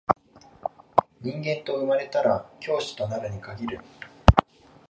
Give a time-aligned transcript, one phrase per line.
[1.21, 3.81] 人間と生まれたら教師となるに限る